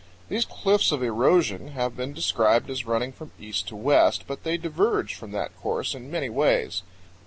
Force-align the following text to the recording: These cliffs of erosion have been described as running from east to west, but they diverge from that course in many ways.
These 0.29 0.45
cliffs 0.45 0.91
of 0.91 1.03
erosion 1.03 1.67
have 1.73 1.95
been 1.95 2.11
described 2.11 2.71
as 2.71 2.87
running 2.87 3.11
from 3.11 3.29
east 3.39 3.67
to 3.67 3.75
west, 3.75 4.23
but 4.25 4.43
they 4.43 4.57
diverge 4.57 5.13
from 5.13 5.29
that 5.33 5.55
course 5.57 5.93
in 5.93 6.09
many 6.09 6.27
ways. 6.27 6.81